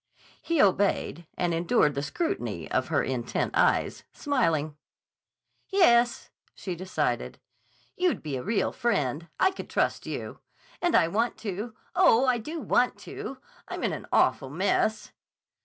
[0.41, 4.75] He obeyed, and endured the scrutiny of her intent eyes, smiling.
[5.67, 7.37] "Yes," she decided.
[7.95, 9.27] "You'd be a real friend.
[9.39, 10.39] I could trust you.
[10.81, 11.75] And I want to.
[11.95, 13.37] Oh, I do want to.
[13.67, 15.11] I'm in an awful mess."